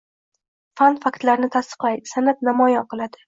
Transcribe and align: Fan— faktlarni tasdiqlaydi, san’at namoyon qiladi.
Fan— 0.81 0.97
faktlarni 1.03 1.51
tasdiqlaydi, 1.57 2.13
san’at 2.15 2.43
namoyon 2.51 2.89
qiladi. 2.95 3.17